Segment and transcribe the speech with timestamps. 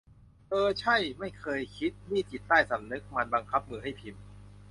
[0.49, 4.23] เอ้อ ใช่ ไม่เคยคิด นี่จิตใต้สำนึกมันบังคับมือให้พิมพ์!